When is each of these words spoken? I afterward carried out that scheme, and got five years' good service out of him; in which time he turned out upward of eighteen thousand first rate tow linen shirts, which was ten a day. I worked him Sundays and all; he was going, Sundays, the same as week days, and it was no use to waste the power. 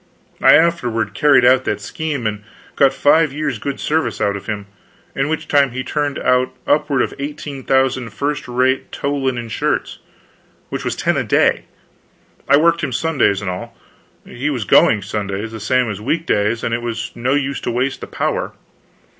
I 0.41 0.55
afterward 0.55 1.13
carried 1.13 1.45
out 1.45 1.63
that 1.65 1.79
scheme, 1.79 2.25
and 2.25 2.43
got 2.75 2.91
five 2.91 3.31
years' 3.31 3.59
good 3.59 3.79
service 3.79 4.19
out 4.19 4.35
of 4.35 4.47
him; 4.47 4.65
in 5.13 5.29
which 5.29 5.47
time 5.47 5.73
he 5.73 5.83
turned 5.83 6.17
out 6.17 6.55
upward 6.65 7.03
of 7.03 7.13
eighteen 7.19 7.63
thousand 7.63 8.09
first 8.09 8.47
rate 8.47 8.91
tow 8.91 9.15
linen 9.15 9.47
shirts, 9.47 9.99
which 10.69 10.83
was 10.83 10.95
ten 10.95 11.17
a 11.17 11.23
day. 11.23 11.65
I 12.49 12.57
worked 12.57 12.83
him 12.83 12.91
Sundays 12.91 13.41
and 13.41 13.51
all; 13.51 13.77
he 14.25 14.49
was 14.49 14.63
going, 14.63 15.03
Sundays, 15.03 15.51
the 15.51 15.59
same 15.59 15.87
as 15.87 16.01
week 16.01 16.25
days, 16.25 16.63
and 16.63 16.73
it 16.73 16.81
was 16.81 17.11
no 17.13 17.35
use 17.35 17.61
to 17.61 17.69
waste 17.69 18.01
the 18.01 18.07
power. 18.07 18.53